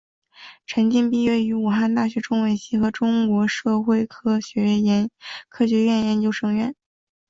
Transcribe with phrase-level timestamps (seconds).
[0.65, 6.73] 陈晋毕业于武汉大学中文系和中国社会科学院研究生院。